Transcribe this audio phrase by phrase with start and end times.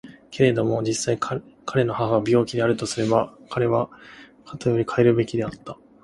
[0.31, 1.19] けれども実際
[1.63, 3.87] 彼の母が病気であるとすれば彼は
[4.47, 5.77] 固より帰るべきはずであった。